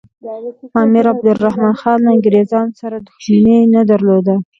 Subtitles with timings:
[0.83, 4.35] امیر عبدالرحمن خان له انګریزانو سره دښمني نه درلوده.